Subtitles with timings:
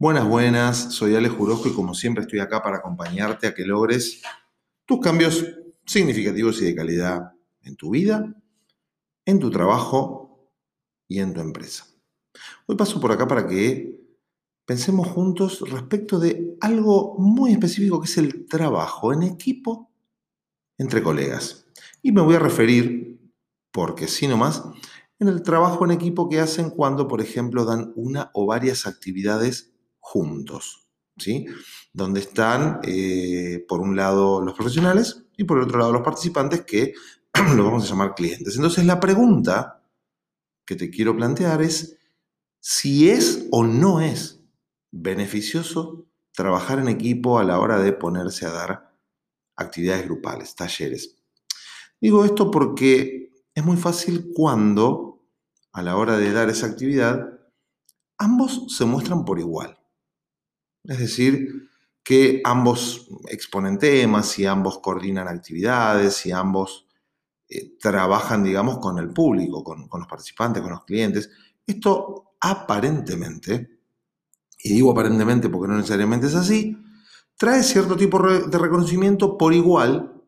[0.00, 4.22] Buenas, buenas, soy Ale Jurosco y como siempre estoy acá para acompañarte a que logres
[4.86, 5.44] tus cambios
[5.84, 8.34] significativos y de calidad en tu vida,
[9.26, 10.50] en tu trabajo
[11.06, 11.84] y en tu empresa.
[12.64, 14.00] Hoy paso por acá para que
[14.64, 19.92] pensemos juntos respecto de algo muy específico que es el trabajo en equipo
[20.78, 21.66] entre colegas.
[22.00, 23.20] Y me voy a referir,
[23.70, 24.64] porque sí nomás,
[25.18, 29.70] en el trabajo en equipo que hacen cuando, por ejemplo, dan una o varias actividades
[30.00, 31.46] juntos, ¿sí?
[31.92, 36.62] Donde están, eh, por un lado, los profesionales y por el otro lado, los participantes
[36.62, 36.94] que
[37.54, 38.56] los vamos a llamar clientes.
[38.56, 39.84] Entonces, la pregunta
[40.66, 41.98] que te quiero plantear es
[42.60, 44.40] si es o no es
[44.90, 48.96] beneficioso trabajar en equipo a la hora de ponerse a dar
[49.56, 51.16] actividades grupales, talleres.
[52.00, 55.22] Digo esto porque es muy fácil cuando
[55.72, 57.38] a la hora de dar esa actividad,
[58.18, 59.79] ambos se muestran por igual.
[60.84, 61.68] Es decir,
[62.02, 66.86] que ambos exponen temas, y ambos coordinan actividades, y ambos
[67.48, 71.30] eh, trabajan, digamos, con el público, con los participantes, con los clientes.
[71.66, 73.80] Esto aparentemente,
[74.62, 76.76] y digo aparentemente porque no necesariamente es así,
[77.36, 80.22] trae cierto tipo de reconocimiento por igual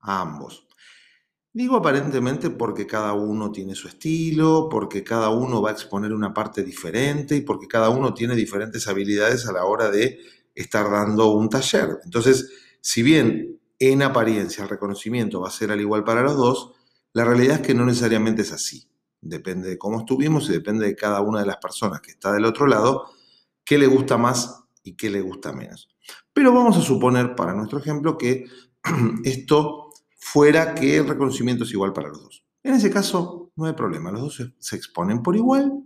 [0.00, 0.66] a ambos.
[1.56, 6.34] Digo aparentemente porque cada uno tiene su estilo, porque cada uno va a exponer una
[6.34, 10.18] parte diferente y porque cada uno tiene diferentes habilidades a la hora de
[10.54, 11.98] estar dando un taller.
[12.04, 12.50] Entonces,
[12.82, 16.72] si bien en apariencia el reconocimiento va a ser al igual para los dos,
[17.14, 18.86] la realidad es que no necesariamente es así.
[19.22, 22.44] Depende de cómo estuvimos y depende de cada una de las personas que está del
[22.44, 23.06] otro lado,
[23.64, 25.88] qué le gusta más y qué le gusta menos.
[26.34, 28.44] Pero vamos a suponer, para nuestro ejemplo, que
[29.24, 29.85] esto
[30.32, 32.44] fuera que el reconocimiento es igual para los dos.
[32.64, 35.84] En ese caso, no hay problema, los dos se exponen por igual,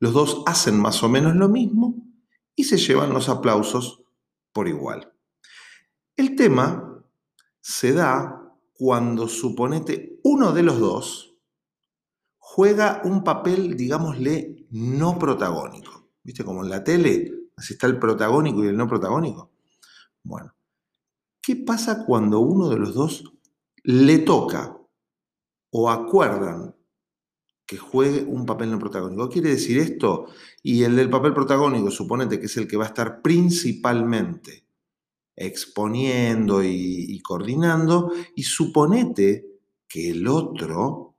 [0.00, 1.94] los dos hacen más o menos lo mismo
[2.56, 4.02] y se llevan los aplausos
[4.52, 5.12] por igual.
[6.16, 7.00] El tema
[7.60, 11.36] se da cuando, suponete, uno de los dos
[12.38, 16.10] juega un papel, digámosle, no protagónico.
[16.24, 16.44] ¿Viste?
[16.44, 19.52] Como en la tele, así está el protagónico y el no protagónico.
[20.24, 20.56] Bueno,
[21.40, 23.35] ¿qué pasa cuando uno de los dos
[23.86, 24.76] le toca
[25.70, 26.74] o acuerdan
[27.64, 29.28] que juegue un papel no protagónico.
[29.28, 30.26] ¿Qué quiere decir esto?
[30.62, 34.66] Y el del papel protagónico, suponete que es el que va a estar principalmente
[35.36, 41.14] exponiendo y, coordinando, y suponete que el otro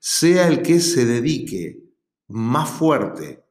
[0.00, 1.84] sea el que se dedique
[2.28, 3.44] más fuerte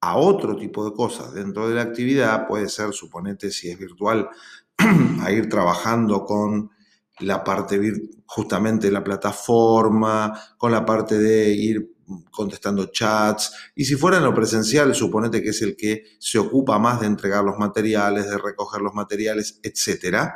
[0.00, 4.30] a otro tipo de cosas dentro de la actividad, puede ser, suponete, si es virtual,
[5.20, 6.70] a ir trabajando con
[7.20, 7.80] la parte
[8.26, 11.96] justamente la plataforma, con la parte de ir
[12.30, 13.52] contestando chats.
[13.74, 17.06] Y si fuera en lo presencial, suponete que es el que se ocupa más de
[17.06, 20.30] entregar los materiales, de recoger los materiales, etc.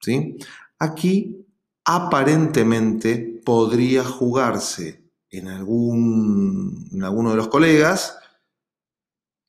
[0.00, 0.36] ¿Sí?
[0.78, 1.46] Aquí
[1.84, 8.18] aparentemente podría jugarse en, algún, en alguno de los colegas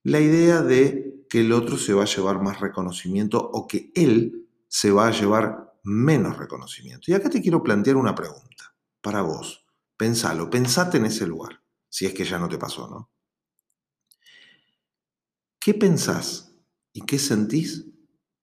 [0.04, 4.48] la idea de que el otro se va a llevar más reconocimiento o que él
[4.68, 7.12] se va a llevar menos reconocimiento.
[7.12, 9.66] Y acá te quiero plantear una pregunta para vos.
[9.98, 13.12] Pensalo, pensate en ese lugar, si es que ya no te pasó, ¿no?
[15.60, 16.56] ¿Qué pensás
[16.94, 17.88] y qué sentís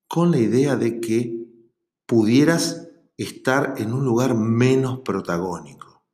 [0.08, 1.46] con la idea de que
[2.04, 6.04] pudieras estar en un lugar menos protagónico?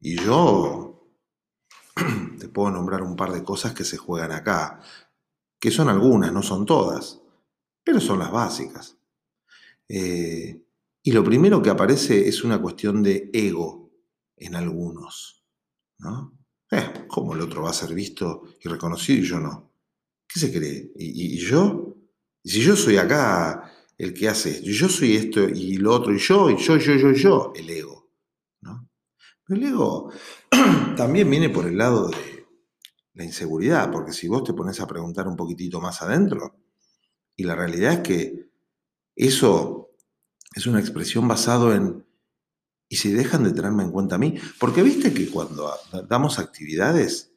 [0.00, 1.08] Y yo
[2.38, 4.80] te puedo nombrar un par de cosas que se juegan acá,
[5.60, 7.22] que son algunas, no son todas,
[7.84, 8.98] pero son las básicas.
[9.88, 10.62] Eh,
[11.02, 13.90] y lo primero que aparece es una cuestión de ego
[14.36, 15.44] en algunos.
[15.98, 16.38] ¿no?
[16.70, 19.72] Eh, ¿Cómo el otro va a ser visto y reconocido y yo no?
[20.26, 20.92] ¿Qué se cree?
[20.96, 21.96] ¿Y, yo?
[22.42, 26.14] Si yo soy acá el que hace esto, y yo soy esto y lo otro,
[26.14, 28.10] y yo, y yo, yo, yo, yo, el ego.
[28.62, 28.88] ¿no?
[29.46, 30.12] Pero el ego
[30.96, 32.46] también viene por el lado de
[33.14, 36.56] la inseguridad, porque si vos te pones a preguntar un poquitito más adentro,
[37.36, 38.51] y la realidad es que
[39.14, 39.90] eso
[40.54, 42.06] es una expresión basado en,
[42.88, 44.34] ¿y si dejan de tenerme en cuenta a mí?
[44.58, 45.72] Porque viste que cuando
[46.08, 47.32] damos actividades,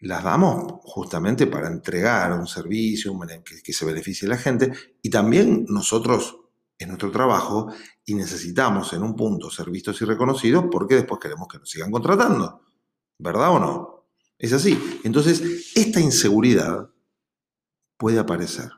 [0.00, 4.72] las damos justamente para entregar un servicio que, que se beneficie a la gente
[5.02, 6.38] y también nosotros
[6.78, 7.72] en nuestro trabajo
[8.04, 11.90] y necesitamos en un punto ser vistos y reconocidos porque después queremos que nos sigan
[11.90, 12.60] contratando.
[13.18, 14.06] ¿Verdad o no?
[14.38, 15.00] Es así.
[15.04, 16.90] Entonces, esta inseguridad
[17.96, 18.70] puede aparecer.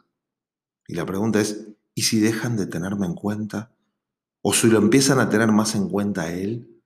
[0.87, 1.67] Y la pregunta es,
[1.99, 3.73] ¿Y si dejan de tenerme en cuenta?
[4.41, 6.81] ¿O si lo empiezan a tener más en cuenta él?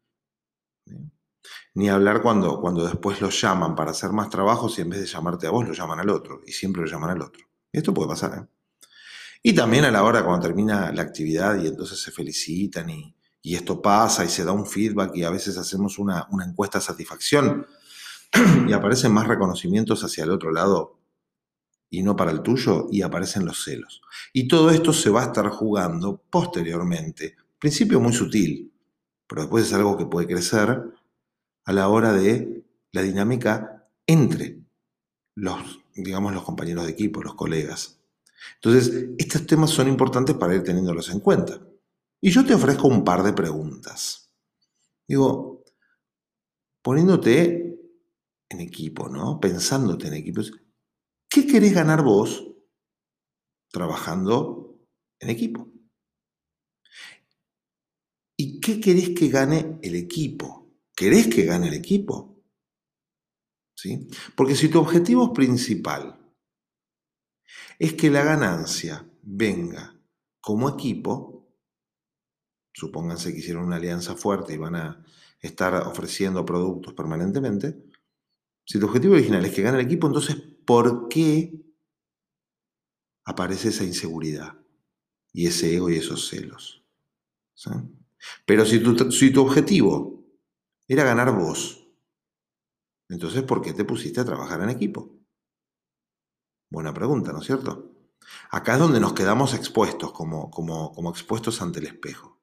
[1.75, 5.07] Ni hablar cuando, cuando después los llaman para hacer más trabajos y en vez de
[5.07, 6.41] llamarte a vos, lo llaman al otro.
[6.47, 7.45] Y siempre lo llaman al otro.
[7.71, 8.47] Esto puede pasar, ¿eh?
[9.43, 13.83] Y también a la hora cuando termina la actividad y entonces se felicitan y, esto
[13.83, 17.67] pasa y se da un feedback y a veces hacemos una, una encuesta de satisfacción
[18.67, 21.02] y aparecen más reconocimientos hacia el otro lado
[21.93, 24.01] y no para el tuyo y aparecen los celos.
[24.33, 27.37] Y todo esto se va a estar jugando posteriormente.
[27.59, 28.73] Principio muy sutil,
[29.27, 30.83] pero después es algo que puede crecer
[31.65, 34.59] a la hora de la dinámica entre
[35.35, 38.01] los, digamos, los compañeros de equipo, los colegas.
[38.55, 41.61] Entonces, estos temas son importantes para ir teniéndolos en cuenta.
[42.23, 44.33] Y yo te ofrezco un par de preguntas.
[45.07, 45.63] Digo,
[46.81, 47.79] poniéndote
[48.49, 49.39] en equipo, ¿no?
[49.39, 50.53] Pensándote en equipos,
[51.33, 52.47] ¿qué querés ganar vos
[53.71, 54.79] trabajando
[55.19, 55.73] en equipo?
[58.37, 60.71] ¿Y qué querés que gane el equipo?
[60.95, 62.45] ¿Querés que gane el equipo?
[63.75, 64.09] ¿Sí?
[64.37, 66.19] Porque si tu objetivo principal
[67.79, 69.99] es que la ganancia venga
[70.41, 71.57] como equipo,
[72.75, 75.05] supónganse que hicieron una alianza fuerte y van a
[75.41, 77.91] estar ofreciendo productos permanentemente,
[78.65, 81.53] si tu objetivo original es que gane el equipo, entonces, ¿por qué
[83.25, 84.59] aparece esa inseguridad
[85.33, 86.85] y ese ego y esos celos?
[88.47, 90.25] Pero si tu, si tu objetivo
[90.89, 91.83] era ganar vos,
[93.09, 95.15] entonces, ¿por qué te pusiste a trabajar en equipo?
[96.71, 97.93] Buena pregunta, ¿no es cierto?
[98.51, 102.41] Acá es donde nos quedamos expuestos, como, como, como expuestos ante el espejo.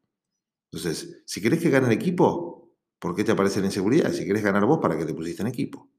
[0.72, 4.12] Entonces, si querés que gane el equipo, ¿por qué te aparece la inseguridad?
[4.12, 5.90] Si querés ganar vos, ¿para qué te pusiste en equipo?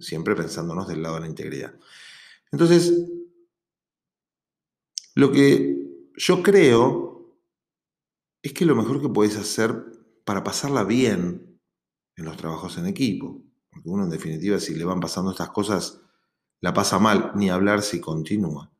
[0.00, 1.74] Siempre pensándonos del lado de la integridad.
[2.50, 2.92] Entonces,
[5.14, 7.38] lo que yo creo
[8.42, 9.84] es que lo mejor que podés hacer
[10.24, 11.60] para pasarla bien
[12.16, 16.00] en los trabajos en equipo, porque uno en definitiva si le van pasando estas cosas
[16.60, 18.72] la pasa mal, ni hablar si continúa.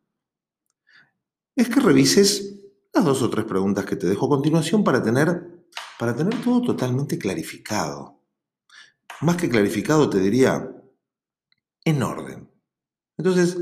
[1.56, 2.60] Es que revises
[2.94, 5.66] las dos o tres preguntas que te dejo a continuación para tener,
[5.98, 8.20] para tener todo totalmente clarificado.
[9.20, 10.81] Más que clarificado, te diría,
[11.84, 12.50] en orden.
[13.16, 13.56] Entonces,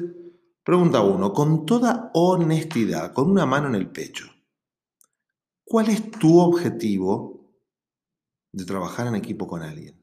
[0.64, 4.26] pregunta uno, con toda honestidad, con una mano en el pecho,
[5.64, 7.54] ¿cuál es tu objetivo
[8.52, 10.02] de trabajar en equipo con alguien?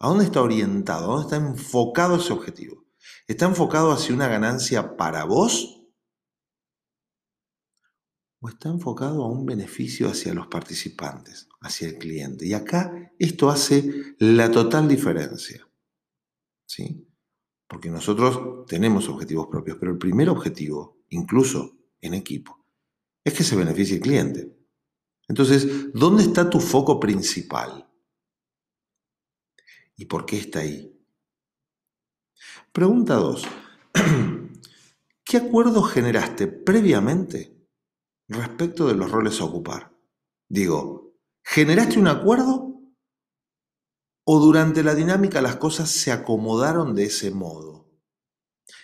[0.00, 1.04] ¿A dónde está orientado?
[1.04, 2.86] ¿A dónde está enfocado ese objetivo?
[3.26, 5.74] ¿Está enfocado hacia una ganancia para vos?
[8.40, 12.46] ¿O está enfocado a un beneficio hacia los participantes, hacia el cliente?
[12.46, 15.68] Y acá esto hace la total diferencia.
[16.64, 17.07] ¿Sí?
[17.68, 22.64] Porque nosotros tenemos objetivos propios, pero el primer objetivo, incluso en equipo,
[23.22, 24.56] es que se beneficie el cliente.
[25.28, 27.86] Entonces, ¿dónde está tu foco principal?
[29.96, 30.98] ¿Y por qué está ahí?
[32.72, 33.42] Pregunta 2.
[35.24, 37.54] ¿Qué acuerdo generaste previamente
[38.28, 39.94] respecto de los roles a ocupar?
[40.48, 41.12] Digo,
[41.42, 42.67] ¿generaste un acuerdo
[44.30, 47.88] o durante la dinámica las cosas se acomodaron de ese modo?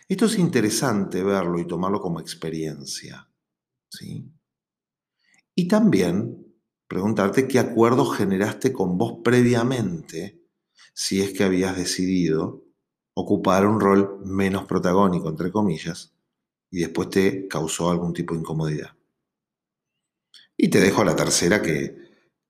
[0.08, 3.28] Esto es interesante verlo y tomarlo como experiencia.
[3.90, 4.32] ¿sí?
[5.54, 6.46] Y también
[6.88, 10.40] preguntarte qué acuerdo generaste con vos previamente
[10.94, 12.64] si es que habías decidido
[13.12, 16.14] ocupar un rol menos protagónico, entre comillas,
[16.70, 18.96] y después te causó algún tipo de incomodidad.
[20.56, 22.03] Y te dejo la tercera que,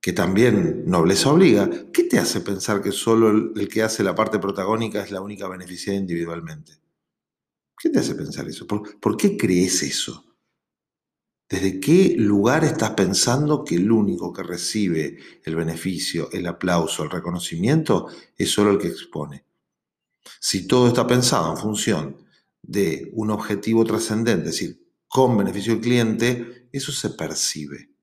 [0.05, 1.67] que también nobleza obliga.
[1.91, 5.47] ¿Qué te hace pensar que solo el, que hace la parte protagónica es la única
[5.47, 6.73] beneficiada individualmente?
[7.75, 8.67] ¿Qué te hace pensar eso?
[8.67, 10.23] ¿Por, ¿Por qué crees eso?
[11.49, 17.09] ¿Desde qué lugar estás pensando que el único que recibe el beneficio, el aplauso, el
[17.09, 18.07] reconocimiento
[18.37, 19.43] es solo el que expone?
[20.39, 22.17] Si todo está pensado en función
[22.61, 27.94] de un objetivo trascendente, es decir, con beneficio del cliente, eso se percibe.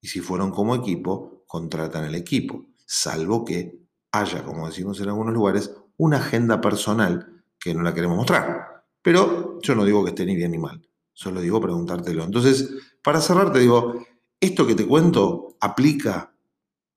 [0.00, 3.80] Y si fueron como equipo, contratan el equipo, salvo que
[4.12, 8.84] haya, como decimos en algunos lugares, una agenda personal que no la queremos mostrar.
[9.02, 12.24] Pero yo no digo que esté ni bien ni mal, solo digo preguntártelo.
[12.24, 12.70] Entonces,
[13.02, 14.06] para cerrar, te digo,
[14.40, 16.34] esto que te cuento aplica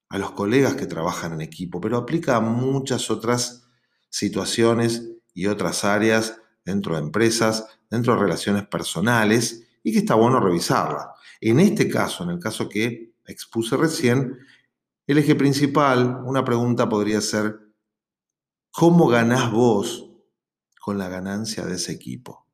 [0.09, 3.63] a los colegas que trabajan en equipo, pero aplica a muchas otras
[4.09, 10.39] situaciones y otras áreas dentro de empresas, dentro de relaciones personales y que está bueno
[10.39, 11.13] revisarla.
[11.39, 14.37] En este caso, en el caso que expuse recién,
[15.07, 17.59] el eje principal, una pregunta podría ser,
[18.71, 20.09] ¿cómo ganás vos
[20.79, 22.47] con la ganancia de ese equipo?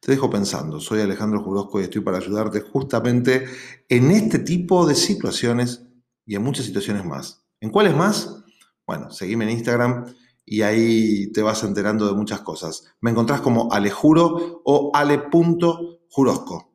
[0.00, 3.46] Te dejo pensando, soy Alejandro Jurosco y estoy para ayudarte justamente
[3.88, 5.82] en este tipo de situaciones
[6.24, 8.44] y en muchas situaciones más ¿En cuáles más?
[8.86, 10.14] Bueno, seguime en Instagram
[10.46, 12.94] y ahí te vas enterando de muchas cosas.
[13.00, 16.72] Me encontrás como Alejuro o ale.jurosco.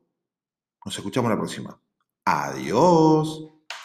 [0.86, 1.82] Nos escuchamos la próxima.
[2.26, 3.51] Adiós.